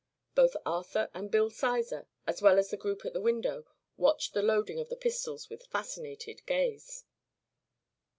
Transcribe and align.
Both 0.33 0.55
Arthur 0.65 1.11
and 1.13 1.29
Bill 1.29 1.51
Sizer, 1.51 2.07
as 2.25 2.41
well 2.41 2.57
as 2.57 2.71
the 2.71 2.75
groups 2.77 3.05
at 3.05 3.13
the 3.13 3.21
window, 3.21 3.65
watched 3.97 4.33
the 4.33 4.41
loading 4.41 4.79
of 4.79 4.89
the 4.89 4.95
pistols 4.95 5.47
with 5.47 5.67
fascinated 5.67 6.43
gaze. 6.47 7.03